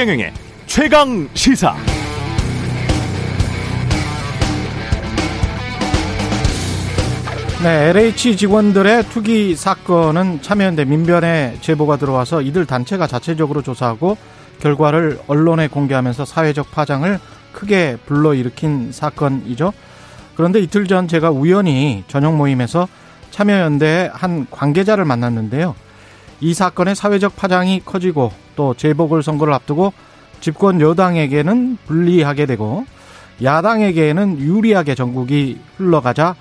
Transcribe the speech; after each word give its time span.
최경영의 0.00 0.32
최강 0.64 1.28
시사. 1.34 1.76
네, 7.62 7.90
LH 7.90 8.38
직원들의 8.38 9.10
투기 9.10 9.54
사건은 9.54 10.40
참여연대 10.40 10.86
민변에 10.86 11.58
제보가 11.60 11.98
들어와서 11.98 12.40
이들 12.40 12.64
단체가 12.64 13.06
자체적으로 13.06 13.60
조사하고 13.60 14.16
결과를 14.60 15.20
언론에 15.26 15.68
공개하면서 15.68 16.24
사회적 16.24 16.70
파장을 16.70 17.20
크게 17.52 17.98
불러일으킨 18.06 18.92
사건이죠. 18.92 19.74
그런데 20.34 20.60
이틀 20.60 20.86
전 20.86 21.08
제가 21.08 21.30
우연히 21.30 22.04
저녁 22.08 22.36
모임에서 22.36 22.88
참여연대의 23.32 24.12
한 24.14 24.46
관계자를 24.50 25.04
만났는데요. 25.04 25.74
이 26.40 26.54
사건의 26.54 26.96
사회적 26.96 27.36
파장이 27.36 27.82
커지고 27.84 28.32
또 28.60 28.74
재보궐 28.74 29.22
선거를 29.22 29.54
앞두고 29.54 29.94
집권 30.42 30.82
여당에게는 30.82 31.78
불리하게 31.86 32.44
되고 32.44 32.84
야당에게는 33.42 34.38
유리하게 34.38 34.94
전국이 34.94 35.58
흘러가자 35.78 36.34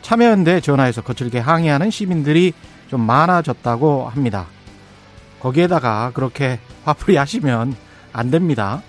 참여연대 0.00 0.62
전화해서 0.62 1.02
거칠게 1.02 1.38
항의하는 1.38 1.90
시민들이 1.90 2.54
좀 2.88 3.02
많아졌다고 3.02 4.08
합니다. 4.08 4.46
거기에다가 5.40 6.12
그렇게 6.14 6.60
화풀이 6.86 7.18
하시면 7.18 7.74
안 8.14 8.30
됩니다. 8.30 8.80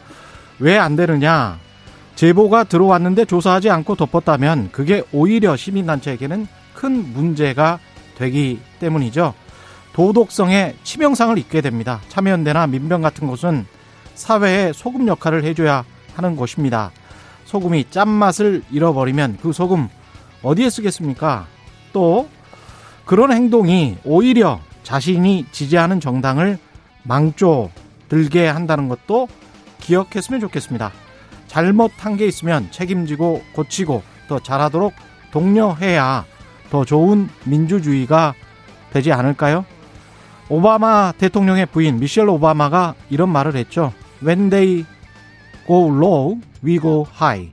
왜 0.59 0.77
안 0.77 0.95
되느냐? 0.95 1.59
제보가 2.15 2.63
들어왔는데 2.63 3.25
조사하지 3.25 3.69
않고 3.69 3.95
덮었다면 3.95 4.69
그게 4.71 5.03
오히려 5.11 5.57
시민단체에게는 5.57 6.47
큰 6.73 7.11
문제가 7.11 7.79
되기 8.15 8.61
때문이죠. 8.79 9.33
도덕성에 9.97 10.75
치명상을 10.83 11.35
입게 11.39 11.59
됩니다. 11.61 12.01
참여연대나 12.09 12.67
민병 12.67 13.01
같은 13.01 13.27
곳은 13.27 13.65
사회에 14.13 14.71
소금 14.71 15.07
역할을 15.07 15.43
해줘야 15.43 15.85
하는 16.13 16.35
곳입니다. 16.35 16.91
소금이 17.45 17.89
짠맛을 17.89 18.61
잃어버리면 18.69 19.39
그 19.41 19.51
소금 19.51 19.89
어디에 20.43 20.69
쓰겠습니까? 20.69 21.47
또 21.93 22.29
그런 23.05 23.31
행동이 23.31 23.97
오히려 24.03 24.59
자신이 24.83 25.47
지지하는 25.51 25.99
정당을 25.99 26.59
망조 27.01 27.71
들게 28.07 28.45
한다는 28.45 28.89
것도 28.89 29.27
기억했으면 29.79 30.39
좋겠습니다. 30.41 30.91
잘못한 31.47 32.17
게 32.17 32.27
있으면 32.27 32.69
책임지고 32.69 33.41
고치고 33.53 34.03
더 34.27 34.37
잘하도록 34.37 34.93
독려해야 35.31 36.23
더 36.69 36.85
좋은 36.85 37.29
민주주의가 37.45 38.35
되지 38.91 39.11
않을까요? 39.11 39.65
오바마 40.49 41.13
대통령의 41.17 41.65
부인 41.65 41.99
미셸 41.99 42.29
오바마가 42.29 42.95
이런 43.09 43.29
말을 43.29 43.55
했죠. 43.55 43.93
When 44.23 44.49
they 44.49 44.85
go 45.67 45.89
low, 45.89 46.39
we 46.63 46.79
go 46.79 47.05
high. 47.13 47.51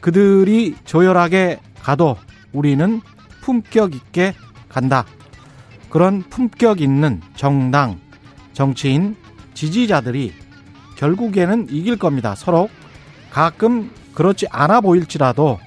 그들이 0.00 0.76
조열하게 0.84 1.60
가도 1.82 2.16
우리는 2.52 3.00
품격 3.40 3.94
있게 3.94 4.34
간다. 4.68 5.04
그런 5.90 6.22
품격 6.22 6.80
있는 6.80 7.20
정당, 7.36 7.98
정치인, 8.52 9.16
지지자들이 9.54 10.32
결국에는 10.96 11.66
이길 11.70 11.96
겁니다. 11.96 12.34
서로 12.34 12.68
가끔 13.30 13.90
그렇지 14.14 14.46
않아 14.50 14.80
보일지라도 14.80 15.58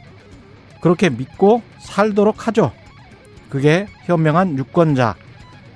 그렇게 0.82 1.09
믿고 1.09 1.61
살도록 1.80 2.48
하죠. 2.48 2.72
그게 3.50 3.88
현명한 4.06 4.58
유권자, 4.58 5.16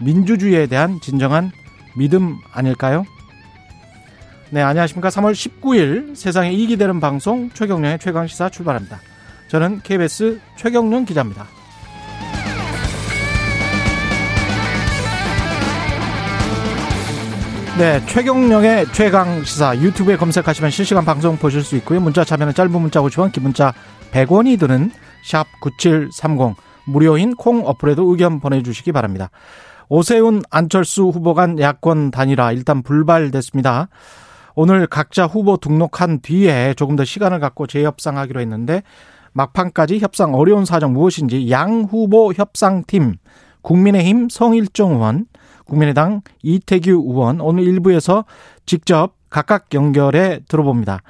민주주의에 0.02 0.68
대한 0.68 1.00
진정한 1.02 1.52
믿음 1.96 2.38
아닐까요? 2.52 3.06
네, 4.50 4.62
안녕하십니까. 4.62 5.10
3월 5.10 5.32
19일 5.32 6.16
세상에 6.16 6.52
이익이 6.52 6.78
되는 6.78 7.00
방송 7.00 7.50
최경련의 7.52 8.00
최강시사 8.00 8.50
출발합니다. 8.50 9.00
저는 9.48 9.82
KBS 9.84 10.40
최경련 10.58 11.06
기자입니다. 11.06 11.48
네, 17.78 18.06
최경령의 18.06 18.88
최강 18.92 19.44
시사 19.44 19.76
유튜브에 19.78 20.18
검색하시면 20.18 20.70
실시간 20.72 21.06
방송 21.06 21.38
보실 21.38 21.64
수 21.64 21.76
있고요. 21.78 22.00
문자 22.00 22.24
참여는 22.24 22.54
짧은 22.54 22.72
문자 22.72 23.02
50원, 23.02 23.32
긴 23.32 23.44
문자 23.44 23.74
100원이 24.12 24.60
드는 24.60 24.92
샵 25.24 25.48
9730 25.62 26.56
무료인 26.86 27.36
콩 27.36 27.66
어플에도 27.66 28.12
의견 28.12 28.40
보내 28.40 28.62
주시기 28.62 28.92
바랍니다. 28.92 29.30
오세훈 29.94 30.42
안철수 30.50 31.10
후보 31.10 31.34
간 31.34 31.60
야권 31.60 32.12
단일화 32.12 32.54
일단 32.54 32.82
불발됐습니다. 32.82 33.90
오늘 34.56 34.88
각자 34.88 35.26
후보 35.26 35.58
등록한 35.58 36.22
뒤에 36.22 36.76
조금 36.76 36.96
더 36.96 37.04
시간을 37.04 37.42
갖고 37.42 37.68
재협상하기로 37.68 38.40
했는데 38.40 38.84
막판까지 39.34 40.00
협상 40.00 40.34
어려운 40.34 40.64
사정 40.64 40.94
무엇인지 40.94 41.52
양 41.52 41.82
후보 41.82 42.32
협상팀 42.32 43.16
국민의힘 43.64 44.30
성일종 44.30 44.94
의원 44.94 45.26
국민의당 45.66 46.22
이태규 46.42 46.92
의원 46.92 47.42
오늘 47.42 47.66
1부에서 47.66 48.24
직접 48.66 49.16
각각 49.30 49.74
연결해 49.74 50.40
들어봅니다. 50.48 51.02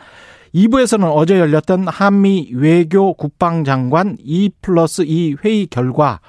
2부에서는 0.56 1.08
어제 1.14 1.40
열렸던 1.40 1.88
한미 1.88 2.50
외교 2.56 3.14
국방장관 3.14 4.18
2 4.20 4.50
플러스 4.60 5.04
2 5.04 5.36
회의 5.46 5.68
결과 5.68 6.20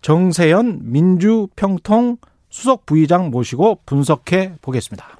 정세현 0.00 0.80
민주평통 0.90 2.18
수석 2.50 2.86
부의장 2.86 3.30
모시고 3.30 3.80
분석해 3.84 4.54
보겠습니다. 4.62 5.18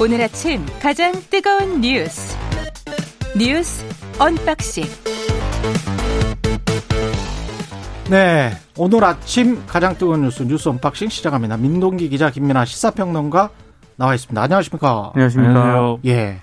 오늘 0.00 0.22
아침 0.22 0.64
가장 0.80 1.12
뜨거운 1.28 1.80
뉴스 1.80 2.36
뉴스 3.36 3.84
unboxing 4.18 4.84
네, 8.08 8.52
오늘 8.76 9.04
아침 9.04 9.66
가장 9.66 9.98
뜨거운 9.98 10.22
뉴스 10.22 10.44
뉴스 10.44 10.68
unboxing 10.68 11.08
시작합니다. 11.08 11.56
민동기 11.56 12.08
기자 12.08 12.30
김민아 12.30 12.64
시사평론가 12.64 13.50
나와 13.98 14.14
있습니다. 14.14 14.40
안녕하십니까? 14.40 15.10
안녕하십니까? 15.14 15.96
예. 16.06 16.40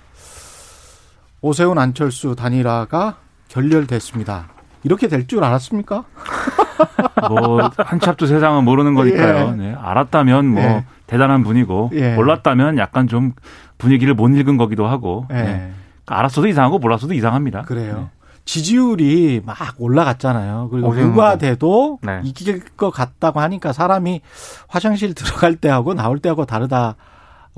오세훈 1.40 1.78
안철수 1.78 2.36
단일화가 2.36 3.16
결렬됐습니다. 3.48 4.48
이렇게 4.82 5.08
될 5.08 5.26
줄 5.26 5.42
알았습니까? 5.42 6.04
뭐 7.30 7.70
한치 7.78 8.10
앞도 8.10 8.26
세상은 8.26 8.64
모르는 8.64 8.94
거니까요. 8.94 9.48
예. 9.52 9.56
네, 9.56 9.74
알았다면 9.74 10.46
뭐 10.48 10.62
예. 10.62 10.84
대단한 11.06 11.42
분이고 11.44 11.92
예. 11.94 12.14
몰랐다면 12.14 12.76
약간 12.76 13.08
좀 13.08 13.32
분위기를 13.78 14.12
못 14.12 14.28
읽은 14.28 14.58
거기도 14.58 14.86
하고 14.86 15.26
예. 15.30 15.34
네. 15.34 15.72
알았어도 16.06 16.48
이상하고 16.48 16.78
몰랐어도 16.78 17.14
이상합니다. 17.14 17.62
그래요. 17.62 18.10
지지율이 18.44 19.40
막 19.44 19.56
올라갔잖아요. 19.78 20.68
그리고 20.70 20.94
누가. 20.94 21.36
돼도 21.38 22.00
네. 22.02 22.20
이길 22.22 22.60
것 22.76 22.90
같다고 22.90 23.40
하니까 23.40 23.72
사람이 23.72 24.20
화장실 24.68 25.14
들어갈 25.14 25.56
때하고 25.56 25.94
나올 25.94 26.18
때하고 26.20 26.44
다르다 26.44 26.94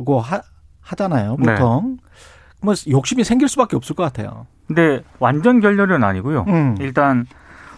고 0.04 0.20
하, 0.20 0.40
하잖아요. 0.80 1.36
네. 1.38 1.54
보통. 1.54 1.98
뭐 2.60 2.74
욕심이 2.88 3.24
생길 3.24 3.48
수밖에 3.48 3.76
없을 3.76 3.94
것 3.94 4.02
같아요. 4.02 4.46
근데 4.66 5.02
완전 5.18 5.60
결렬은 5.60 6.04
아니고요. 6.04 6.44
음. 6.48 6.76
일단 6.80 7.26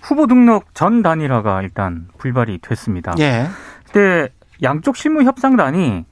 후보 0.03 0.27
등록 0.27 0.75
전 0.75 1.03
단일화가 1.03 1.63
일단 1.63 2.09
불발이 2.19 2.59
됐습니다. 2.59 3.15
예. 3.19 3.47
근데 3.85 4.29
양쪽 4.63 4.97
실무 4.97 5.23
협상단이 5.23 6.05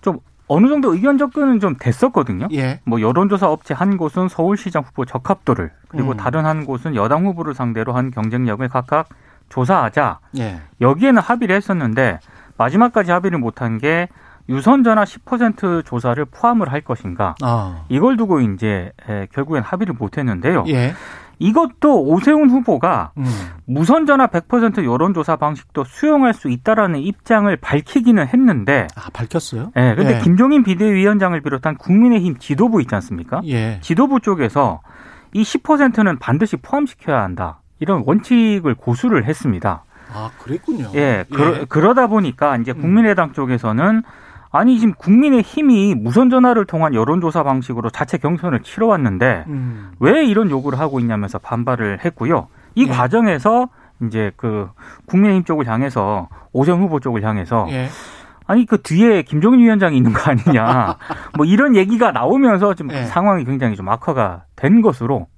좀 0.00 0.18
어느 0.48 0.68
정도 0.68 0.94
의견 0.94 1.18
접근은 1.18 1.60
좀 1.60 1.76
됐었거든요. 1.78 2.48
예. 2.52 2.80
뭐 2.84 3.00
여론조사 3.00 3.48
업체 3.48 3.74
한 3.74 3.96
곳은 3.96 4.28
서울시장 4.28 4.82
후보 4.82 5.04
적합도를 5.04 5.70
그리고 5.88 6.12
음. 6.12 6.16
다른 6.16 6.46
한 6.46 6.64
곳은 6.64 6.94
여당 6.96 7.26
후보를 7.26 7.54
상대로 7.54 7.92
한 7.92 8.10
경쟁력을 8.10 8.66
각각 8.68 9.08
조사하자 9.50 10.20
예. 10.38 10.60
여기에는 10.80 11.20
합의를 11.20 11.54
했었는데 11.54 12.18
마지막까지 12.56 13.10
합의를 13.10 13.38
못한 13.38 13.78
게 13.78 14.08
유선 14.50 14.82
전화 14.82 15.04
10% 15.04 15.84
조사를 15.86 16.22
포함을 16.26 16.70
할 16.72 16.80
것인가 16.82 17.34
아. 17.40 17.84
이걸 17.88 18.16
두고 18.16 18.40
이제 18.40 18.92
에, 19.08 19.26
결국엔 19.32 19.62
합의를 19.62 19.94
못했는데요. 19.98 20.64
예. 20.68 20.92
이것도 21.38 22.02
오세훈 22.02 22.50
후보가 22.50 23.12
음. 23.16 23.24
무선 23.64 24.04
전화 24.04 24.26
100% 24.26 24.84
여론조사 24.84 25.36
방식도 25.36 25.84
수용할 25.84 26.34
수 26.34 26.50
있다라는 26.50 27.00
입장을 27.00 27.56
밝히기는 27.56 28.26
했는데, 28.26 28.88
아, 28.94 29.08
밝혔어요? 29.10 29.72
예, 29.74 29.94
근데 29.96 30.16
예. 30.16 30.20
김종인 30.20 30.62
비대위원장을 30.62 31.40
비롯한 31.40 31.76
국민의힘 31.76 32.36
지도부 32.38 32.82
있지 32.82 32.94
않습니까? 32.94 33.40
예. 33.46 33.78
지도부 33.80 34.20
쪽에서 34.20 34.82
이 35.32 35.42
10%는 35.42 36.18
반드시 36.18 36.56
포함시켜야 36.56 37.22
한다. 37.22 37.60
이런 37.78 38.02
원칙을 38.04 38.74
고수를 38.74 39.24
했습니다. 39.24 39.84
아, 40.12 40.30
그랬군요. 40.38 40.90
예, 40.94 41.24
그러, 41.32 41.64
그러다 41.66 42.08
보니까 42.08 42.56
이제 42.58 42.72
음. 42.72 42.82
국민의당 42.82 43.32
쪽에서는 43.32 44.02
아니 44.52 44.78
지금 44.78 44.94
국민의 44.94 45.42
힘이 45.42 45.94
무선 45.94 46.28
전화를 46.28 46.64
통한 46.64 46.94
여론조사 46.94 47.44
방식으로 47.44 47.90
자체 47.90 48.18
경선을 48.18 48.60
치러왔는데 48.62 49.44
음. 49.46 49.92
왜 50.00 50.24
이런 50.24 50.50
요구를 50.50 50.78
하고 50.78 50.98
있냐면서 50.98 51.38
반발을 51.38 52.04
했고요. 52.04 52.48
이 52.74 52.84
예. 52.84 52.88
과정에서 52.88 53.68
이제 54.06 54.32
그 54.36 54.68
국민의힘 55.06 55.44
쪽을 55.44 55.68
향해서 55.68 56.28
오세훈 56.52 56.80
후보 56.80 56.98
쪽을 56.98 57.22
향해서 57.22 57.66
예. 57.70 57.88
아니 58.46 58.66
그 58.66 58.82
뒤에 58.82 59.22
김종인 59.22 59.60
위원장이 59.60 59.96
있는 59.96 60.12
거 60.12 60.30
아니냐 60.30 60.96
뭐 61.36 61.46
이런 61.46 61.76
얘기가 61.76 62.10
나오면서 62.10 62.74
좀 62.74 62.90
예. 62.92 63.04
상황이 63.04 63.44
굉장히 63.44 63.76
좀 63.76 63.88
악화가 63.88 64.44
된 64.56 64.82
것으로 64.82 65.28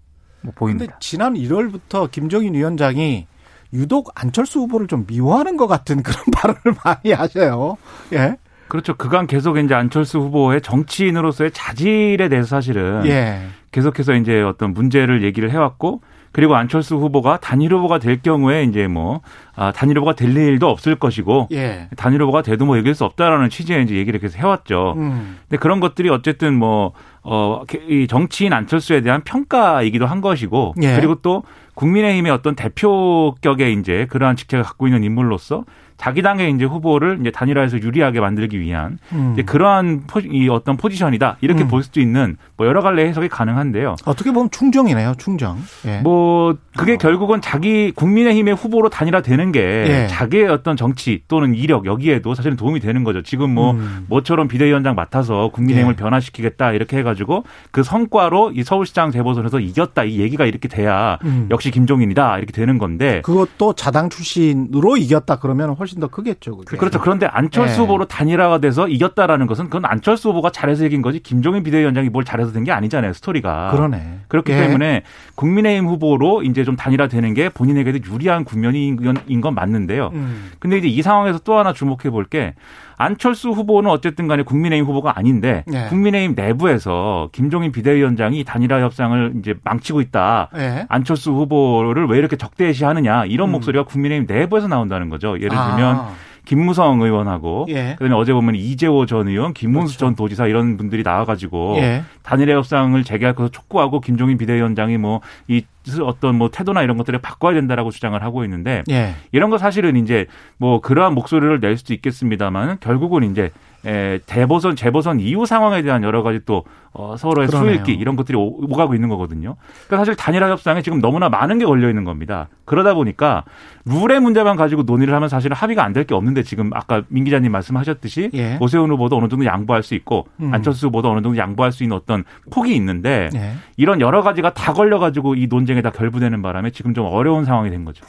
뭐 0.40 0.52
보입니다. 0.54 0.96
지난 1.00 1.34
1월부터 1.34 2.10
김정인 2.10 2.54
위원장이 2.54 3.26
유독 3.74 4.10
안철수 4.14 4.60
후보를 4.60 4.86
좀 4.86 5.04
미워하는 5.06 5.56
것 5.56 5.66
같은 5.66 6.02
그런 6.02 6.24
발언을 6.32 6.78
많이 6.84 7.12
하셔요. 7.12 7.76
예. 8.12 8.36
그렇죠. 8.72 8.94
그간 8.94 9.26
계속 9.26 9.58
이제 9.58 9.74
안철수 9.74 10.18
후보의 10.18 10.62
정치인으로서의 10.62 11.50
자질에 11.50 12.30
대해서 12.30 12.48
사실은 12.48 13.02
예. 13.04 13.42
계속해서 13.70 14.14
이제 14.14 14.40
어떤 14.40 14.72
문제를 14.72 15.22
얘기를 15.22 15.50
해왔고 15.50 16.00
그리고 16.32 16.56
안철수 16.56 16.96
후보가 16.96 17.40
단일 17.40 17.74
후보가 17.74 17.98
될 17.98 18.22
경우에 18.22 18.64
이제 18.64 18.86
뭐 18.86 19.20
아, 19.54 19.72
단일 19.72 19.98
후보가 19.98 20.14
될 20.14 20.34
일도 20.34 20.70
없을 20.70 20.94
것이고 20.94 21.48
예. 21.52 21.88
단일 21.98 22.22
후보가 22.22 22.40
돼도 22.40 22.64
뭐 22.64 22.78
이길 22.78 22.94
수 22.94 23.04
없다라는 23.04 23.50
취지의 23.50 23.84
이제 23.84 23.94
얘기를 23.94 24.18
계속 24.18 24.38
해왔죠. 24.38 24.94
음. 24.96 25.36
근데 25.50 25.60
그런 25.60 25.80
것들이 25.80 26.08
어쨌든 26.08 26.54
뭐, 26.54 26.92
어, 27.22 27.62
이 27.88 28.06
정치인 28.08 28.52
안철수에 28.52 29.00
대한 29.00 29.22
평가이기도 29.22 30.06
한 30.06 30.20
것이고, 30.20 30.74
예. 30.82 30.96
그리고 30.96 31.16
또 31.16 31.44
국민의힘의 31.74 32.30
어떤 32.32 32.54
대표격의 32.54 33.74
이제 33.74 34.06
그러한 34.10 34.36
직책을 34.36 34.62
갖고 34.64 34.86
있는 34.86 35.04
인물로서 35.04 35.64
자기 36.02 36.20
당의 36.20 36.50
이제 36.50 36.64
후보를 36.64 37.18
이제 37.20 37.30
단일화해서 37.30 37.78
유리하게 37.80 38.18
만들기 38.18 38.58
위한 38.58 38.98
음. 39.12 39.34
이제 39.34 39.42
그러한 39.42 40.02
포, 40.08 40.18
이 40.18 40.48
어떤 40.48 40.76
포지션이다. 40.76 41.36
이렇게 41.40 41.62
음. 41.62 41.68
볼 41.68 41.84
수도 41.84 42.00
있는 42.00 42.36
뭐 42.56 42.66
여러 42.66 42.82
갈래 42.82 43.06
해석이 43.06 43.28
가능한데요. 43.28 43.94
어떻게 44.04 44.32
보면 44.32 44.50
충정이네요, 44.50 45.14
충정. 45.18 45.58
예. 45.86 46.00
뭐 46.00 46.56
그게 46.76 46.96
결국은 46.96 47.40
자기 47.40 47.92
국민의힘의 47.92 48.54
후보로 48.56 48.88
단일화되는 48.88 49.52
게 49.52 49.60
예. 49.60 50.06
자기의 50.08 50.48
어떤 50.48 50.76
정치 50.76 51.22
또는 51.28 51.54
이력 51.54 51.86
여기에도 51.86 52.34
사실은 52.34 52.56
도움이 52.56 52.80
되는 52.80 53.04
거죠. 53.04 53.22
지금 53.22 53.54
뭐 53.54 53.70
음. 53.72 54.06
모처럼 54.08 54.48
비대위원장 54.48 54.96
맡아서 54.96 55.50
국민의힘을 55.52 55.94
예. 55.94 55.96
변화시키겠다 55.96 56.72
이렇게 56.72 56.98
해가 56.98 57.11
지고 57.14 57.44
그 57.70 57.82
성과로 57.82 58.52
이 58.54 58.62
서울시장 58.62 59.10
재보선에서 59.10 59.60
이겼다 59.60 60.04
이 60.04 60.18
얘기가 60.20 60.44
이렇게 60.46 60.68
돼야 60.68 61.18
음. 61.24 61.48
역시 61.50 61.70
김종인이다 61.70 62.38
이렇게 62.38 62.52
되는 62.52 62.78
건데 62.78 63.20
그것도 63.24 63.74
자당 63.74 64.08
출신으로 64.10 64.96
이겼다 64.96 65.36
그러면 65.36 65.70
훨씬 65.70 66.00
더 66.00 66.08
크겠죠. 66.08 66.56
그게. 66.58 66.76
그렇죠. 66.76 67.00
그런데 67.00 67.26
안철수 67.26 67.74
예. 67.74 67.78
후보로 67.84 68.06
단일화가 68.06 68.58
돼서 68.58 68.88
이겼다라는 68.88 69.46
것은 69.46 69.66
그건 69.66 69.84
안철수 69.84 70.28
후보가 70.30 70.50
잘해서 70.50 70.84
이긴 70.86 71.02
거지 71.02 71.20
김종인 71.20 71.62
비대위원장이 71.62 72.08
뭘 72.08 72.24
잘해서 72.24 72.52
된 72.52 72.62
게 72.62 72.70
아니잖아요 72.72 73.12
스토리가. 73.12 73.70
그러네. 73.72 74.20
그렇기 74.28 74.52
예. 74.52 74.56
때문에 74.56 75.02
국민의힘 75.34 75.86
후보로 75.88 76.42
이제 76.44 76.62
좀 76.64 76.76
단일화되는 76.76 77.34
게 77.34 77.48
본인에게도 77.48 78.10
유리한 78.12 78.44
국면인 78.44 78.94
건- 78.96 79.16
인건 79.26 79.54
맞는데요. 79.54 80.10
음. 80.14 80.50
근데 80.60 80.78
이제 80.78 80.86
이 80.88 81.02
상황에서 81.02 81.40
또 81.40 81.58
하나 81.58 81.72
주목해 81.72 82.10
볼 82.10 82.22
게 82.30 82.54
안철수 83.02 83.50
후보는 83.50 83.90
어쨌든 83.90 84.28
간에 84.28 84.42
국민의힘 84.42 84.86
후보가 84.86 85.18
아닌데 85.18 85.64
네. 85.66 85.86
국민의힘 85.88 86.34
내부에서 86.36 87.28
김종인 87.32 87.72
비대위원장이 87.72 88.44
단일화 88.44 88.80
협상을 88.80 89.34
이제 89.38 89.54
망치고 89.64 90.00
있다. 90.00 90.50
예. 90.56 90.86
안철수 90.88 91.32
후보를 91.32 92.06
왜 92.06 92.18
이렇게 92.18 92.36
적대시하느냐 92.36 93.24
이런 93.26 93.48
음. 93.48 93.52
목소리가 93.52 93.84
국민의힘 93.84 94.26
내부에서 94.28 94.68
나온다는 94.68 95.08
거죠. 95.08 95.36
예를 95.36 95.50
들면 95.50 95.96
아. 95.96 96.12
김무성 96.44 97.00
의원하고 97.00 97.66
예. 97.68 97.94
그다음에 97.98 98.14
어제 98.14 98.32
보면 98.32 98.56
이재호 98.56 99.06
전 99.06 99.28
의원, 99.28 99.54
김문수 99.54 99.96
그렇죠. 99.96 100.06
전 100.06 100.16
도지사 100.16 100.46
이런 100.46 100.76
분들이 100.76 101.02
나와가지고 101.02 101.76
예. 101.78 102.02
단일화 102.22 102.54
협상을 102.56 103.02
재개할 103.04 103.34
것을 103.34 103.50
촉구하고 103.50 104.00
김종인 104.00 104.38
비대위원장이 104.38 104.98
뭐이 104.98 105.62
어떤 106.02 106.36
뭐 106.36 106.50
태도나 106.50 106.82
이런 106.82 106.96
것들을 106.96 107.18
바꿔야 107.20 107.54
된다라고 107.54 107.90
주장을 107.90 108.20
하고 108.22 108.44
있는데 108.44 108.82
예. 108.90 109.14
이런 109.30 109.50
거 109.50 109.58
사실은 109.58 109.96
이제 109.96 110.26
뭐 110.58 110.80
그러한 110.80 111.14
목소리를 111.14 111.60
낼 111.60 111.76
수도 111.76 111.94
있겠습니다만 111.94 112.78
결국은 112.80 113.30
이제 113.30 113.50
에, 113.84 114.18
대보선 114.26 114.76
재보선 114.76 115.18
이후 115.20 115.44
상황에 115.46 115.82
대한 115.82 116.02
여러 116.02 116.22
가지 116.22 116.40
또 116.46 116.64
어, 116.94 117.16
서로의 117.16 117.48
그러네요. 117.48 117.72
수일기 117.72 117.92
이런 117.94 118.16
것들이 118.16 118.36
오- 118.36 118.62
오가고 118.70 118.94
있는 118.94 119.08
거거든요. 119.08 119.56
그러니까 119.86 119.96
사실 119.96 120.14
단일화 120.14 120.50
협상에 120.50 120.82
지금 120.82 121.00
너무나 121.00 121.28
많은 121.28 121.58
게 121.58 121.64
걸려 121.64 121.88
있는 121.88 122.04
겁니다. 122.04 122.48
그러다 122.64 122.94
보니까 122.94 123.44
룰의 123.86 124.20
문제만 124.20 124.56
가지고 124.56 124.82
논의를 124.84 125.14
하면 125.14 125.28
사실은 125.28 125.56
합의가 125.56 125.82
안 125.84 125.92
될 125.94 126.04
게 126.04 126.14
없는데 126.14 126.42
지금 126.42 126.70
아까 126.74 127.02
민 127.08 127.24
기자님 127.24 127.50
말씀하셨듯이 127.52 128.30
예. 128.34 128.58
오세훈 128.60 128.90
후보도 128.90 129.16
어느 129.16 129.28
정도 129.28 129.44
양보할 129.44 129.82
수 129.82 129.94
있고 129.94 130.26
음. 130.40 130.52
안철수 130.54 130.86
후보도 130.88 131.10
어느 131.10 131.22
정도 131.22 131.36
양보할 131.38 131.72
수 131.72 131.82
있는 131.82 131.96
어떤 131.96 132.24
폭이 132.50 132.74
있는데 132.76 133.30
예. 133.34 133.54
이런 133.76 134.00
여러 134.00 134.22
가지가 134.22 134.52
다 134.54 134.72
걸려 134.72 134.98
가지고 134.98 135.34
이 135.34 135.46
논쟁에 135.48 135.80
다 135.82 135.90
결부되는 135.90 136.40
바람에 136.42 136.70
지금 136.70 136.92
좀 136.94 137.06
어려운 137.06 137.44
상황이 137.44 137.70
된 137.70 137.84
거죠. 137.84 138.04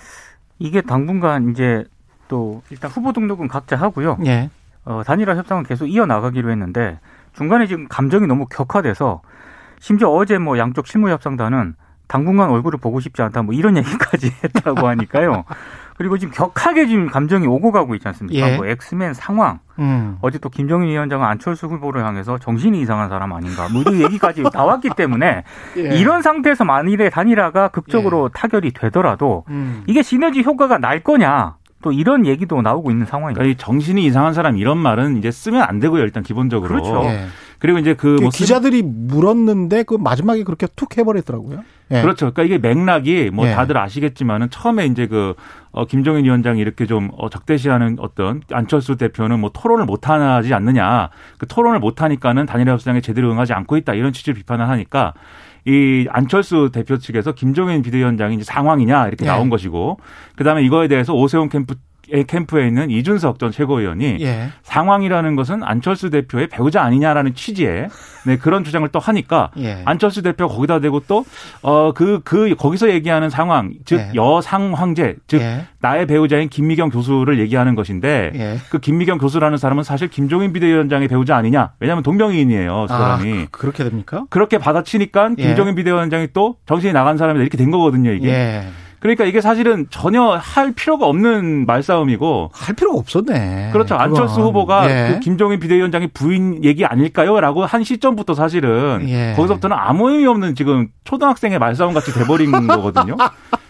이게 0.59 0.81
당분간 0.81 1.49
이제 1.51 1.83
또 2.27 2.61
일단 2.69 2.91
후보 2.91 3.11
등록은 3.13 3.47
각자 3.47 3.75
하고요. 3.75 4.17
예. 4.25 4.49
어, 4.85 5.01
단일화 5.05 5.35
협상은 5.35 5.63
계속 5.63 5.87
이어나가기로 5.87 6.49
했는데 6.51 6.99
중간에 7.33 7.67
지금 7.67 7.87
감정이 7.87 8.27
너무 8.27 8.45
격화돼서 8.47 9.21
심지어 9.79 10.09
어제 10.09 10.37
뭐 10.37 10.57
양쪽 10.57 10.87
실무협상단은 10.87 11.75
당분간 12.07 12.49
얼굴을 12.49 12.79
보고 12.79 12.99
싶지 12.99 13.21
않다 13.21 13.41
뭐 13.43 13.53
이런 13.53 13.77
얘기까지 13.77 14.31
했다고 14.43 14.87
하니까요. 14.87 15.45
그리고 15.97 16.17
지금 16.17 16.33
격하게 16.33 16.87
지금 16.87 17.07
감정이 17.07 17.47
오고 17.47 17.71
가고 17.71 17.95
있지 17.95 18.07
않습니까? 18.07 18.51
예. 18.51 18.57
뭐 18.57 18.65
X맨 18.65 19.13
상황. 19.13 19.59
음. 19.79 20.17
어제 20.21 20.37
또 20.37 20.49
김종인 20.49 20.89
위원장은 20.89 21.25
안철수 21.25 21.67
후보를 21.67 22.03
향해서 22.05 22.39
정신이 22.39 22.81
이상한 22.81 23.09
사람 23.09 23.33
아닌가 23.33 23.67
뭐 23.69 23.81
이런 23.81 23.99
얘기까지 24.01 24.43
나왔기 24.53 24.91
때문에 24.95 25.43
예. 25.77 25.81
이런 25.81 26.21
상태에서 26.21 26.65
만일에 26.65 27.09
단일화가 27.09 27.69
극적으로 27.69 28.29
타결이 28.29 28.71
되더라도 28.71 29.45
음. 29.49 29.83
이게 29.87 30.03
시너지 30.03 30.41
효과가 30.43 30.77
날 30.77 31.01
거냐 31.01 31.55
또 31.83 31.91
이런 31.91 32.25
얘기도 32.25 32.61
나오고 32.61 32.89
있는 32.89 33.05
상황입니다. 33.05 33.39
그러니까 33.39 33.53
이 33.53 33.63
정신이 33.63 34.03
이상한 34.05 34.33
사람 34.33 34.57
이런 34.57 34.79
말은 34.79 35.17
이제 35.17 35.29
쓰면 35.29 35.61
안 35.61 35.79
되고요. 35.79 36.01
일단 36.01 36.23
기본적으로. 36.23 36.69
그렇죠. 36.69 37.03
예. 37.03 37.25
그리고 37.59 37.77
이제 37.77 37.93
그그뭐 37.93 38.29
기자들이 38.29 38.81
물었는데 38.81 39.83
그 39.83 39.95
마지막에 39.95 40.43
그렇게 40.43 40.67
툭 40.75 40.97
해버렸더라고요. 40.97 41.63
예. 41.91 42.01
그렇죠. 42.01 42.33
그러니까 42.33 42.43
이게 42.43 42.57
맥락이 42.57 43.29
뭐 43.31 43.47
예. 43.47 43.51
다들 43.51 43.77
아시겠지만은 43.77 44.49
처음에 44.49 44.85
이제 44.85 45.07
그 45.07 45.35
어, 45.71 45.85
김종인 45.85 46.25
위원장이 46.25 46.59
이렇게 46.59 46.85
좀 46.85 47.09
어, 47.17 47.29
적대시하는 47.29 47.97
어떤 47.99 48.41
안철수 48.51 48.95
대표는 48.97 49.39
뭐 49.39 49.51
토론을 49.53 49.85
못 49.85 50.09
하지 50.09 50.53
않느냐. 50.53 51.09
그 51.37 51.47
토론을 51.47 51.79
못 51.79 52.01
하니까는 52.01 52.45
단일화 52.45 52.73
협상에 52.73 53.01
제대로 53.01 53.31
응하지 53.31 53.53
않고 53.53 53.77
있다. 53.77 53.93
이런 53.93 54.13
취지를 54.13 54.35
비판을 54.35 54.67
하니까 54.67 55.13
이 55.65 56.07
안철수 56.09 56.69
대표 56.73 56.97
측에서 56.97 57.33
김종인 57.33 57.81
비대위원장이 57.81 58.35
이제 58.35 58.43
상황이냐 58.43 59.07
이렇게 59.07 59.25
예. 59.25 59.29
나온 59.29 59.49
것이고 59.49 59.97
그다음에 60.35 60.63
이거에 60.63 60.87
대해서 60.87 61.13
오세훈 61.13 61.49
캠프 61.49 61.75
캠프에 62.27 62.67
있는 62.67 62.89
이준석 62.89 63.39
전 63.39 63.51
최고위원이 63.51 64.17
예. 64.21 64.49
상황이라는 64.63 65.35
것은 65.35 65.63
안철수 65.63 66.09
대표의 66.09 66.47
배우자 66.47 66.81
아니냐라는 66.83 67.33
취지의 67.33 67.87
네, 68.25 68.37
그런 68.37 68.63
주장을 68.63 68.87
또 68.89 68.99
하니까 68.99 69.51
예. 69.57 69.81
안철수 69.85 70.21
대표가 70.21 70.53
거기다 70.53 70.79
대고 70.79 71.01
또어그그 71.61 72.55
거기서 72.57 72.89
얘기하는 72.89 73.29
상황 73.29 73.73
즉 73.85 73.99
예. 73.99 74.11
여상 74.15 74.73
황제 74.73 75.15
즉 75.27 75.41
예. 75.41 75.65
나의 75.79 76.05
배우자인 76.07 76.49
김미경 76.49 76.89
교수를 76.89 77.39
얘기하는 77.39 77.75
것인데 77.75 78.31
예. 78.35 78.57
그 78.69 78.79
김미경 78.79 79.17
교수라는 79.17 79.57
사람은 79.57 79.83
사실 79.83 80.07
김종인 80.09 80.53
비대위원장의 80.53 81.07
배우자 81.07 81.35
아니냐 81.35 81.71
왜냐하면 81.79 82.03
동명이인이에요 82.03 82.85
그 82.87 82.93
아, 82.93 82.97
사람이 82.97 83.47
그- 83.51 83.59
그렇게 83.59 83.83
됩니까? 83.83 84.25
그렇게 84.29 84.57
받아치니까 84.57 85.31
예. 85.37 85.43
김종인 85.43 85.75
비대위원장이 85.75 86.27
또 86.33 86.57
정신이 86.65 86.93
나간 86.93 87.17
사람이다 87.17 87.41
이렇게 87.41 87.57
된 87.57 87.71
거거든요 87.71 88.11
이게 88.11 88.29
예. 88.29 88.67
그러니까 89.03 89.25
이게 89.25 89.41
사실은 89.41 89.85
전혀 89.89 90.21
할 90.23 90.71
필요가 90.71 91.07
없는 91.07 91.65
말싸움이고 91.65 92.51
할 92.53 92.73
필요가 92.73 92.97
없었네. 92.99 93.71
그렇죠. 93.73 93.95
그건. 93.95 94.01
안철수 94.01 94.39
후보가 94.39 94.89
예. 94.89 95.09
그 95.11 95.19
김종인 95.19 95.59
비대위원장이 95.59 96.07
부인 96.13 96.63
얘기 96.63 96.85
아닐까요? 96.85 97.37
라고 97.41 97.65
한 97.65 97.83
시점부터 97.83 98.33
사실은 98.33 99.05
예. 99.09 99.33
거기서부터는 99.35 99.75
아무 99.77 100.09
의미 100.09 100.25
없는 100.25 100.55
지금 100.55 100.87
초등학생의 101.03 101.59
말싸움 101.59 101.93
같이 101.93 102.13
돼버린 102.13 102.49
거거든요. 102.65 103.17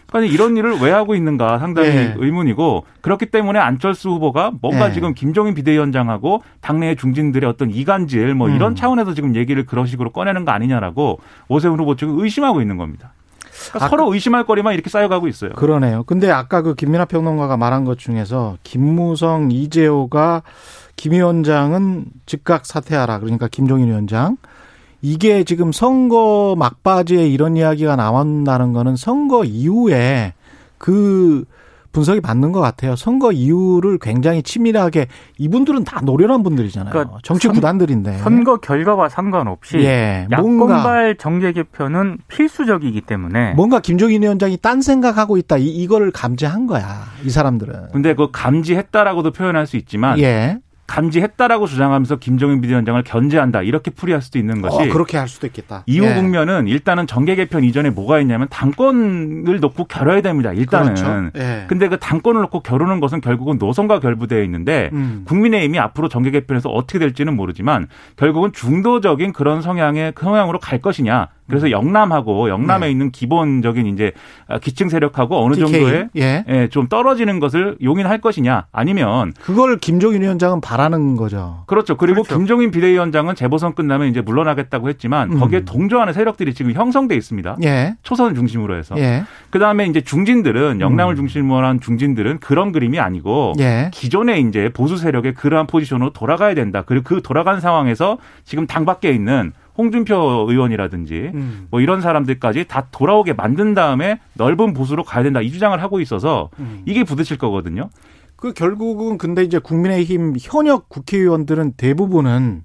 그러니까 0.05 0.31
이런 0.31 0.55
일을 0.55 0.77
왜 0.79 0.91
하고 0.91 1.15
있는가 1.15 1.57
상당히 1.57 1.87
예. 1.89 2.13
의문이고 2.15 2.85
그렇기 3.01 3.25
때문에 3.25 3.57
안철수 3.57 4.11
후보가 4.11 4.51
뭔가 4.61 4.89
예. 4.89 4.93
지금 4.93 5.15
김종인 5.15 5.55
비대위원장하고 5.55 6.43
당내의 6.61 6.95
중진들의 6.95 7.49
어떤 7.49 7.71
이간질 7.71 8.35
뭐 8.35 8.49
이런 8.49 8.73
음. 8.73 8.75
차원에서 8.75 9.15
지금 9.15 9.35
얘기를 9.35 9.65
그런 9.65 9.87
식으로 9.87 10.11
꺼내는 10.11 10.45
거 10.45 10.51
아니냐라고 10.51 11.19
오세훈 11.47 11.79
후보 11.79 11.95
측은 11.95 12.19
의심하고 12.19 12.61
있는 12.61 12.77
겁니다. 12.77 13.13
그러니까 13.69 13.85
아, 13.85 13.89
서로 13.89 14.13
의심할 14.13 14.45
거리만 14.45 14.73
이렇게 14.73 14.89
쌓여가고 14.89 15.27
있어요. 15.27 15.51
그러네요. 15.53 16.03
근데 16.03 16.29
아까 16.31 16.61
그 16.61 16.75
김민하 16.75 17.05
평론가가 17.05 17.57
말한 17.57 17.85
것 17.85 17.99
중에서 17.99 18.57
김무성, 18.63 19.51
이재호가 19.51 20.43
김 20.95 21.13
위원장은 21.13 22.05
즉각 22.25 22.65
사퇴하라. 22.65 23.19
그러니까 23.19 23.47
김종인 23.47 23.87
위원장. 23.87 24.37
이게 25.01 25.43
지금 25.43 25.71
선거 25.71 26.55
막바지에 26.57 27.27
이런 27.27 27.57
이야기가 27.57 27.95
나온다는 27.95 28.71
거는 28.71 28.95
선거 28.95 29.43
이후에 29.43 30.33
그 30.77 31.43
분석이 31.93 32.19
맞는 32.21 32.51
것 32.51 32.59
같아요. 32.59 32.95
선거 32.97 33.31
이후를 33.31 33.99
굉장히 33.99 34.43
치밀하게 34.43 35.07
이분들은 35.37 35.85
다 35.85 36.01
노련한 36.03 36.43
분들이잖아요. 36.43 36.91
그러니까 36.91 37.17
정치 37.23 37.47
선- 37.47 37.55
구단들인데. 37.55 38.17
선거 38.17 38.57
결과와 38.57 39.07
상관없이 39.09 39.77
예, 39.77 40.27
뭔가 40.37 40.73
야권발 40.73 41.15
정계 41.17 41.53
개편은 41.53 42.17
필수적이기 42.27 43.01
때문에 43.01 43.53
뭔가 43.53 43.79
김종인 43.79 44.23
위원장이 44.23 44.57
딴 44.61 44.81
생각하고 44.81 45.37
있다. 45.37 45.57
이, 45.57 45.67
이거를 45.67 46.11
감지한 46.11 46.67
거야. 46.67 47.03
이 47.23 47.29
사람들은. 47.29 47.89
근데 47.93 48.13
그 48.15 48.29
감지했다라고도 48.31 49.31
표현할 49.31 49.67
수 49.67 49.77
있지만 49.77 50.19
예. 50.19 50.57
감지했다라고 50.93 51.65
주장하면서 51.65 52.17
김종인 52.17 52.61
비대위원장을 52.61 53.01
견제한다 53.03 53.63
이렇게 53.63 53.89
풀이할 53.89 54.21
수도 54.21 54.37
있는 54.37 54.61
것이 54.61 54.77
어, 54.77 54.93
그렇게 54.93 55.17
할 55.17 55.27
수도 55.27 55.47
있겠다. 55.47 55.83
이후 55.87 56.05
예. 56.05 56.13
국면은 56.13 56.67
일단은 56.67 57.07
정계 57.07 57.35
개편 57.35 57.63
이전에 57.63 57.89
뭐가 57.89 58.19
있냐면 58.19 58.47
당권을 58.49 59.59
놓고 59.59 59.85
겨뤄야 59.85 60.21
됩니다. 60.21 60.53
일단은. 60.53 60.93
그렇죠. 60.93 61.31
예. 61.35 61.65
근데 61.67 61.87
그 61.89 61.97
당권을 61.97 62.41
놓고 62.41 62.59
겨루는 62.59 62.99
것은 62.99 63.21
결국은 63.21 63.57
노선과 63.57 64.01
결부되어 64.01 64.43
있는데 64.43 64.91
음. 64.93 65.23
국민의힘이 65.25 65.79
앞으로 65.79 66.09
정계 66.09 66.29
개편에서 66.29 66.69
어떻게 66.69 66.99
될지는 66.99 67.35
모르지만 67.35 67.87
결국은 68.15 68.51
중도적인 68.53 69.33
그런 69.33 69.63
성향의 69.63 70.11
그 70.13 70.25
성향으로 70.25 70.59
갈 70.59 70.79
것이냐. 70.79 71.29
그래서 71.47 71.71
영남하고 71.71 72.49
영남에 72.49 72.87
네. 72.87 72.91
있는 72.91 73.11
기본적인 73.11 73.85
이제 73.87 74.11
기층 74.61 74.89
세력하고 74.89 75.43
어느 75.43 75.55
TK. 75.55 75.71
정도의 75.71 76.09
예. 76.15 76.45
예, 76.47 76.67
좀 76.69 76.87
떨어지는 76.87 77.39
것을 77.39 77.77
용인할 77.83 78.21
것이냐 78.21 78.65
아니면 78.71 79.33
그걸 79.41 79.77
김종인 79.77 80.21
위원장은 80.21 80.61
바라는 80.61 81.15
거죠. 81.17 81.63
그렇죠. 81.67 81.97
그리고 81.97 82.23
그렇죠. 82.23 82.37
김종인 82.37 82.71
비대위원장은 82.71 83.35
재보선 83.35 83.75
끝나면 83.75 84.07
이제 84.07 84.21
물러나겠다고 84.21 84.89
했지만 84.89 85.33
음. 85.33 85.39
거기에 85.39 85.65
동조하는 85.65 86.13
세력들이 86.13 86.53
지금 86.53 86.71
형성돼 86.71 87.15
있습니다. 87.15 87.57
예. 87.63 87.95
초선을 88.03 88.35
중심으로 88.35 88.75
해서. 88.75 88.95
예. 88.97 89.23
그 89.49 89.59
다음에 89.59 89.85
이제 89.85 90.01
중진들은 90.01 90.79
영남을 90.81 91.13
음. 91.13 91.17
중심으로 91.17 91.65
한 91.65 91.79
중진들은 91.79 92.39
그런 92.39 92.71
그림이 92.71 92.99
아니고 92.99 93.53
예. 93.59 93.89
기존의 93.93 94.41
이제 94.41 94.69
보수 94.73 94.97
세력의 94.97 95.33
그러한 95.33 95.67
포지션으로 95.67 96.11
돌아가야 96.13 96.53
된다. 96.55 96.83
그리고 96.85 97.03
그 97.03 97.21
돌아간 97.21 97.59
상황에서 97.59 98.17
지금 98.45 98.65
당 98.65 98.85
밖에 98.85 99.11
있는 99.11 99.51
홍준표 99.77 100.45
의원이라든지 100.49 101.31
음. 101.33 101.67
뭐 101.71 101.81
이런 101.81 102.01
사람들까지 102.01 102.65
다 102.67 102.87
돌아오게 102.91 103.33
만든 103.33 103.73
다음에 103.73 104.19
넓은 104.33 104.73
보수로 104.73 105.03
가야 105.03 105.23
된다. 105.23 105.41
이 105.41 105.51
주장을 105.51 105.81
하고 105.81 105.99
있어서 105.99 106.49
음. 106.59 106.81
이게 106.85 107.03
부딪힐 107.03 107.37
거거든요. 107.37 107.89
그 108.35 108.53
결국은 108.53 109.17
근데 109.17 109.43
이제 109.43 109.57
국민의힘 109.57 110.35
현역 110.39 110.89
국회의원들은 110.89 111.73
대부분은 111.77 112.63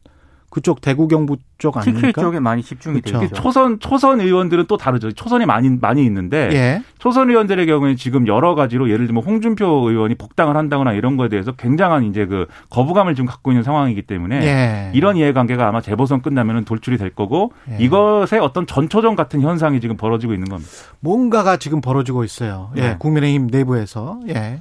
그쪽 0.50 0.80
대구 0.80 1.08
경북 1.08 1.40
쪽 1.58 1.74
TK 1.80 1.92
아닙니까? 1.92 2.22
쪽에 2.22 2.40
많이 2.40 2.62
집중이 2.62 3.00
그렇죠. 3.00 3.20
되죠. 3.20 3.34
초선 3.34 3.80
초선 3.80 4.20
의원들은 4.20 4.64
또 4.66 4.76
다르죠. 4.76 5.12
초선이 5.12 5.44
많이 5.44 5.68
많이 5.68 6.04
있는데 6.04 6.48
예. 6.52 6.82
초선 6.98 7.28
의원들의 7.28 7.66
경우에 7.66 7.96
지금 7.96 8.26
여러 8.26 8.54
가지로 8.54 8.88
예를 8.90 9.06
들면 9.06 9.24
홍준표 9.24 9.66
의원이 9.90 10.14
복당을 10.14 10.56
한다거나 10.56 10.92
이런 10.92 11.16
거에 11.16 11.28
대해서 11.28 11.52
굉장한 11.52 12.04
이제 12.04 12.26
그 12.26 12.46
거부감을 12.70 13.14
지금 13.14 13.26
갖고 13.26 13.50
있는 13.50 13.62
상황이기 13.62 14.02
때문에 14.02 14.42
예. 14.42 14.90
이런 14.94 15.16
이해관계가 15.16 15.68
아마 15.68 15.80
재보선 15.80 16.22
끝나면은 16.22 16.64
돌출이 16.64 16.96
될 16.96 17.10
거고 17.10 17.52
예. 17.70 17.76
이것의 17.78 18.40
어떤 18.40 18.66
전초전 18.66 19.16
같은 19.16 19.40
현상이 19.42 19.80
지금 19.80 19.96
벌어지고 19.96 20.32
있는 20.32 20.48
겁니다. 20.48 20.70
뭔가가 21.00 21.58
지금 21.58 21.80
벌어지고 21.80 22.24
있어요. 22.24 22.70
예. 22.76 22.80
네. 22.80 22.96
국민의힘 22.98 23.48
내부에서. 23.48 24.20
예. 24.28 24.60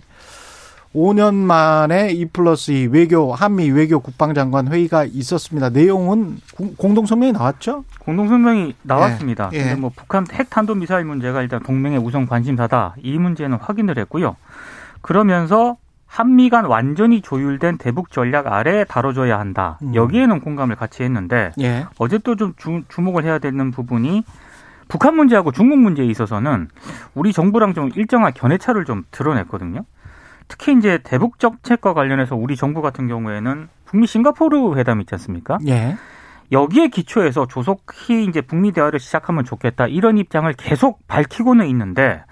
5년 0.95 1.35
만에 1.35 2.11
2 2.11 2.25
플러스 2.29 2.71
2 2.71 2.87
외교, 2.87 3.33
한미 3.33 3.69
외교 3.69 3.99
국방장관 3.99 4.67
회의가 4.69 5.03
있었습니다. 5.05 5.69
내용은 5.69 6.37
구- 6.55 6.75
공동성명이 6.75 7.33
나왔죠? 7.33 7.83
공동성명이 7.99 8.73
나왔습니다. 8.83 9.49
예. 9.53 9.59
근데 9.63 9.75
뭐 9.75 9.91
북한 9.95 10.25
핵 10.33 10.49
탄도 10.49 10.75
미사일 10.75 11.05
문제가 11.05 11.41
일단 11.41 11.61
동맹의 11.61 11.99
우선 11.99 12.25
관심사다. 12.25 12.95
이 13.03 13.17
문제는 13.17 13.57
확인을 13.61 13.97
했고요. 13.99 14.35
그러면서 15.01 15.77
한미 16.07 16.49
간 16.49 16.65
완전히 16.65 17.21
조율된 17.21 17.77
대북 17.77 18.11
전략 18.11 18.47
아래 18.47 18.85
다뤄줘야 18.85 19.37
한다. 19.39 19.77
음. 19.83 19.93
여기에는 19.93 20.39
공감을 20.39 20.77
같이 20.77 21.03
했는데 21.03 21.51
예. 21.59 21.85
어제 21.99 22.17
또 22.17 22.35
좀 22.35 22.53
주목을 22.87 23.25
해야 23.25 23.39
되는 23.39 23.71
부분이 23.71 24.23
북한 24.87 25.15
문제하고 25.17 25.51
중국 25.51 25.79
문제에 25.79 26.05
있어서는 26.05 26.69
우리 27.13 27.33
정부랑 27.33 27.73
좀 27.73 27.91
일정한 27.93 28.31
견해차를 28.33 28.85
좀 28.85 29.03
드러냈거든요. 29.11 29.81
특히 30.47 30.73
이제 30.77 30.99
대북 31.03 31.39
정책과 31.39 31.93
관련해서 31.93 32.35
우리 32.35 32.55
정부 32.55 32.81
같은 32.81 33.07
경우에는 33.07 33.67
북미 33.85 34.07
싱가포르 34.07 34.75
회담 34.75 35.01
있지 35.01 35.13
않습니까? 35.15 35.57
예. 35.67 35.95
여기에 36.51 36.87
기초해서 36.87 37.45
조속히 37.47 38.23
이제 38.25 38.39
북미 38.41 38.71
대화를 38.71 38.99
시작하면 38.99 39.43
좋겠다 39.43 39.87
이런 39.87 40.17
입장을 40.17 40.51
계속 40.53 41.05
밝히고는 41.07 41.67
있는데 41.67 42.23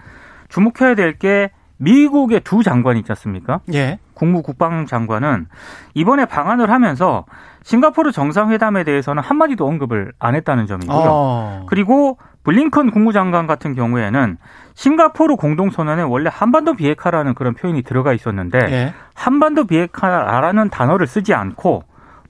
주목해야 0.49 0.95
될 0.95 1.17
게 1.17 1.51
미국의 1.77 2.41
두 2.41 2.63
장관이 2.63 2.99
있지 2.99 3.11
않습니까? 3.11 3.59
예. 3.73 3.99
국무국방장관은 4.15 5.47
이번에 5.93 6.25
방한을 6.25 6.71
하면서 6.71 7.25
싱가포르 7.63 8.11
정상회담에 8.11 8.83
대해서는 8.83 9.21
한마디도 9.21 9.65
언급을 9.65 10.13
안 10.19 10.35
했다는 10.35 10.65
점이고요. 10.67 11.05
어. 11.05 11.65
그리고 11.67 12.17
블링컨 12.43 12.91
국무장관 12.91 13.47
같은 13.47 13.73
경우에는 13.73 14.37
싱가포르 14.75 15.35
공동선언에 15.35 16.03
원래 16.03 16.29
한반도 16.31 16.75
비핵화라는 16.75 17.33
그런 17.33 17.55
표현이 17.55 17.81
들어가 17.81 18.13
있었는데 18.13 18.59
예. 18.69 18.93
한반도 19.13 19.65
비핵화라는 19.65 20.69
단어를 20.69 21.07
쓰지 21.07 21.33
않고 21.33 21.83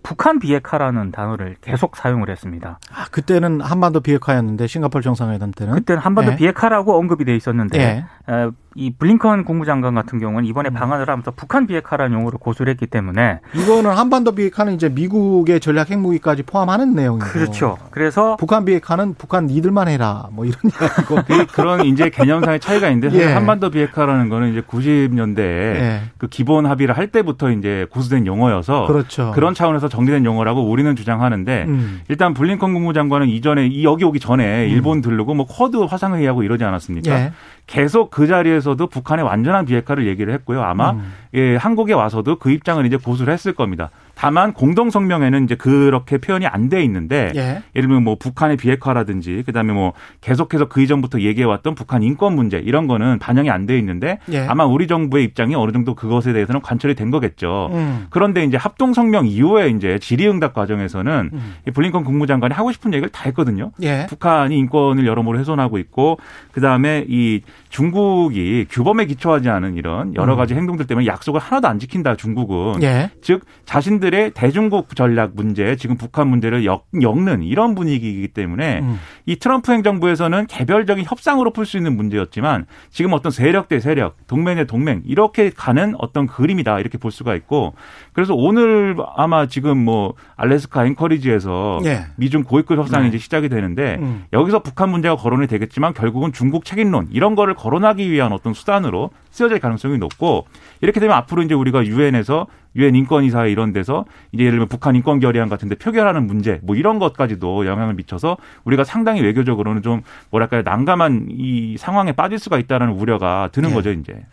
북한 0.03 0.39
비핵화라는 0.39 1.11
단어를 1.11 1.55
계속 1.61 1.97
사용을 1.97 2.29
했습니다. 2.29 2.79
아, 2.93 3.05
그때는 3.11 3.59
한반도 3.59 3.99
비핵화였는데 3.99 4.67
싱가포르 4.67 5.01
정상회담 5.01 5.51
때는 5.51 5.73
그때는 5.73 6.01
한반도 6.01 6.33
예. 6.33 6.35
비핵화라고 6.37 6.97
언급이 6.97 7.25
돼 7.25 7.35
있었는데 7.35 8.05
예. 8.29 8.49
에, 8.77 8.81
이 8.85 8.91
블링컨 8.91 9.45
국무장관 9.45 9.95
같은 9.95 10.19
경우는 10.19 10.45
이번에 10.47 10.69
음. 10.69 10.73
방한을 10.73 11.09
하면서 11.09 11.31
북한 11.31 11.65
비핵화라는 11.67 12.17
용어를 12.17 12.37
고수를 12.39 12.71
했기 12.71 12.85
때문에 12.87 13.39
이거는 13.55 13.91
한반도 13.91 14.33
비핵화는 14.33 14.73
이제 14.73 14.89
미국의 14.89 15.59
전략 15.59 15.89
핵무기까지 15.91 16.43
포함하는 16.43 16.93
내용이고 16.93 17.25
그렇죠. 17.25 17.77
그래서 17.91 18.35
북한 18.37 18.65
비핵화는 18.65 19.15
북한 19.17 19.47
니들만 19.47 19.87
해라 19.87 20.27
뭐 20.31 20.45
이런 20.45 20.57
이야기고 20.65 21.15
그- 21.27 21.45
그런 21.47 21.85
이제 21.85 22.09
개념상의 22.09 22.59
차이가 22.59 22.89
있는데 22.89 23.17
예. 23.19 23.33
한반도 23.33 23.69
비핵화라는 23.69 24.29
거는 24.29 24.51
이제 24.51 24.61
90년대에 24.61 25.39
예. 25.39 26.01
그 26.17 26.27
기본 26.27 26.65
합의를 26.65 26.97
할 26.97 27.07
때부터 27.07 27.51
이제 27.51 27.85
고수된 27.91 28.25
용어여서 28.25 28.87
그렇죠. 28.87 29.31
그런 29.33 29.53
차원에서 29.53 29.87
정리된 29.87 30.25
용어라고 30.25 30.69
우리는 30.69 30.95
주장하는데 30.95 31.65
음. 31.67 32.01
일단 32.09 32.33
블링컨 32.33 32.73
국무장관은 32.73 33.27
이전에 33.29 33.67
이- 33.67 33.83
여기 33.85 34.03
오기 34.03 34.19
전에 34.19 34.67
일본 34.67 35.01
들르고 35.01 35.33
뭐 35.33 35.45
쿼드 35.45 35.77
화상회의하고 35.77 36.43
이러지 36.43 36.63
않았습니까? 36.63 37.11
예. 37.11 37.31
계속 37.67 38.11
그 38.11 38.27
자리에서 38.27 38.64
도 38.73 38.87
북한의 38.87 39.23
완전한 39.23 39.65
비핵화를 39.65 40.07
얘기를 40.07 40.33
했고요. 40.33 40.63
아마 40.63 40.91
음. 40.93 41.13
예, 41.35 41.55
한국에 41.57 41.93
와서도 41.93 42.37
그 42.37 42.49
입장을 42.51 42.83
이제 42.85 42.97
고수를 42.97 43.33
했을 43.33 43.53
겁니다. 43.53 43.89
다만 44.15 44.53
공동 44.53 44.89
성명에는 44.89 45.43
이제 45.43 45.55
그렇게 45.55 46.17
표현이 46.17 46.47
안 46.47 46.69
돼 46.69 46.81
있는데 46.85 47.31
예. 47.35 47.41
예를 47.75 47.87
들면 47.89 48.03
뭐 48.03 48.15
북한의 48.15 48.55
비핵화라든지 48.57 49.43
그다음에 49.45 49.73
뭐 49.73 49.91
계속해서 50.21 50.69
그 50.69 50.81
이전부터 50.81 51.19
얘기해 51.19 51.45
왔던 51.45 51.75
북한 51.75 52.01
인권 52.01 52.33
문제 52.33 52.57
이런 52.57 52.87
거는 52.87 53.19
반영이 53.19 53.49
안 53.49 53.65
돼 53.65 53.77
있는데 53.79 54.19
예. 54.31 54.39
아마 54.47 54.63
우리 54.65 54.87
정부의 54.87 55.25
입장이 55.25 55.53
어느 55.55 55.71
정도 55.71 55.93
그것에 55.95 56.33
대해서는 56.33 56.61
관철이 56.61 56.95
된 56.95 57.11
거겠죠. 57.11 57.69
음. 57.73 58.07
그런데 58.09 58.43
이제 58.45 58.57
합동 58.57 58.93
성명 58.93 59.27
이후에 59.27 59.69
이제 59.69 59.99
질의응답 59.99 60.53
과정에서는 60.53 61.29
음. 61.33 61.55
이 61.67 61.71
블링컨 61.71 62.03
국무장관이 62.05 62.53
하고 62.53 62.71
싶은 62.71 62.93
얘기를 62.93 63.09
다 63.09 63.23
했거든요. 63.25 63.71
예. 63.81 64.05
북한이 64.07 64.57
인권을 64.57 65.05
여러모로 65.05 65.37
훼손하고 65.39 65.77
있고 65.79 66.19
그다음에 66.53 67.05
이 67.09 67.41
중국이 67.69 68.65
규범에 68.69 69.05
기초하지 69.05 69.49
않은 69.49 69.75
이런 69.75 70.15
여러 70.15 70.33
음. 70.33 70.37
가지 70.37 70.53
행동들 70.55 70.87
때문에 70.87 71.05
약 71.07 71.23
속을 71.25 71.39
하나도 71.39 71.67
안 71.67 71.79
지킨다 71.79 72.15
중국은 72.15 72.83
예. 72.83 73.09
즉 73.21 73.45
자신들의 73.65 74.31
대중국 74.31 74.95
전략 74.95 75.31
문제 75.35 75.75
지금 75.75 75.97
북한 75.97 76.27
문제를 76.27 76.65
엮, 76.65 76.85
는 76.93 77.41
이런 77.41 77.75
분위기이기 77.75 78.29
때문에 78.29 78.79
음. 78.79 78.99
이 79.25 79.37
트럼프 79.37 79.71
행정부에서는 79.71 80.47
개별적인 80.47 81.05
협상으로 81.05 81.51
풀 81.51 81.65
수 81.65 81.77
있는 81.77 81.95
문제였지만 81.97 82.67
지금 82.91 83.13
어떤 83.13 83.31
세력 83.31 83.67
대 83.67 83.79
세력, 83.79 84.27
동맹 84.27 84.57
대 84.57 84.65
동맹 84.65 85.01
이렇게 85.05 85.49
가는 85.49 85.95
어떤 85.97 86.27
그림이다 86.27 86.79
이렇게 86.79 86.99
볼 86.99 87.11
수가 87.11 87.33
있고 87.35 87.73
그래서 88.13 88.35
오늘 88.35 88.95
아마 89.15 89.47
지금 89.47 89.79
뭐 89.83 90.13
알래스카 90.35 90.85
앵커리지에서 90.85 91.79
예. 91.85 92.05
미중 92.17 92.43
고위급 92.43 92.77
협상이 92.77 93.03
네. 93.03 93.09
이제 93.09 93.17
시작이 93.17 93.49
되는데 93.49 93.97
음. 93.99 94.25
여기서 94.31 94.59
북한 94.59 94.89
문제가 94.89 95.15
거론이 95.15 95.47
되겠지만 95.47 95.93
결국은 95.95 96.31
중국 96.33 96.65
책임론 96.65 97.07
이런 97.11 97.33
거를 97.33 97.55
거론하기 97.55 98.11
위한 98.11 98.31
어떤 98.31 98.53
수단으로 98.53 99.09
쓰여질 99.35 99.59
가능성이 99.59 99.97
높고 99.97 100.47
이렇게 100.79 100.99
되면 101.01 101.15
앞으로 101.17 101.43
이제 101.43 101.53
우리가 101.53 101.85
유엔에서 101.85 102.47
유엔 102.77 102.95
인권이사회 102.95 103.51
이런 103.51 103.73
데서 103.73 104.05
이제 104.31 104.43
예를 104.43 104.53
들면 104.53 104.67
북한 104.69 104.95
인권 104.95 105.19
결의안 105.19 105.49
같은데 105.49 105.75
표결하는 105.75 106.25
문제 106.25 106.59
뭐 106.63 106.75
이런 106.75 106.99
것까지도 106.99 107.65
영향을 107.65 107.95
미쳐서 107.95 108.37
우리가 108.63 108.85
상당히 108.85 109.21
외교적으로는 109.21 109.81
좀 109.81 110.01
뭐랄까요 110.29 110.61
난감한 110.63 111.27
이 111.31 111.75
상황에 111.77 112.13
빠질 112.13 112.39
수가 112.39 112.57
있다는 112.57 112.91
우려가 112.91 113.49
드는 113.51 113.71
예. 113.71 113.73
거죠 113.73 113.91
이제. 113.91 114.25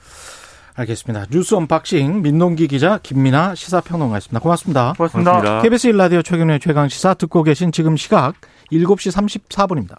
알겠습니다. 0.74 1.26
뉴스 1.30 1.54
unboxing 1.54 2.22
민동기 2.22 2.68
기자 2.68 2.98
김민아 3.02 3.54
시사평론가였습니다. 3.54 4.40
고맙습니다. 4.40 4.94
고맙습니다. 4.96 5.30
고맙습니다. 5.32 5.62
KBS 5.62 5.88
일라디오 5.88 6.22
최경영의 6.22 6.60
최강 6.60 6.88
시사 6.88 7.14
듣고 7.14 7.42
계신 7.42 7.72
지금 7.72 7.96
시각 7.96 8.34
7시 8.70 9.12
34분입니다. 9.50 9.96